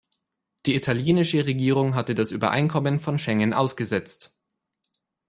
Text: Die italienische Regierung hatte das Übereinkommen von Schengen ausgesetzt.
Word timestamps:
Die 0.65 0.73
italienische 0.73 1.45
Regierung 1.45 1.93
hatte 1.93 2.15
das 2.15 2.31
Übereinkommen 2.31 2.99
von 3.01 3.19
Schengen 3.19 3.53
ausgesetzt. 3.53 4.35